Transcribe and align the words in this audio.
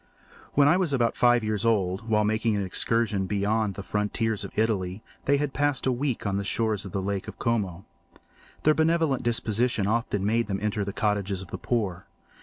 When 0.55 0.67
I 0.67 0.77
was 0.77 0.93
about 0.93 1.15
five 1.15 1.43
years 1.43 1.63
old, 1.63 2.09
while 2.09 2.23
making 2.23 2.55
an 2.55 2.63
excursion 2.65 3.27
beyond 3.27 3.75
the 3.75 3.83
frontiers 3.83 4.43
of 4.43 4.57
Italy, 4.57 5.03
they 5.25 5.37
passed 5.45 5.85
a 5.85 5.91
week 5.91 6.25
on 6.25 6.37
the 6.37 6.43
shores 6.43 6.85
of 6.85 6.91
the 6.91 7.03
Lake 7.03 7.27
of 7.27 7.37
Como. 7.37 7.85
Their 8.63 8.73
benevolent 8.73 9.21
disposition 9.21 9.85
often 9.85 10.25
made 10.25 10.47
them 10.47 10.57
enter 10.59 10.83
the 10.83 10.91
cottages 10.91 11.43
of 11.43 11.49
the 11.51 11.59
poor. 11.59 12.07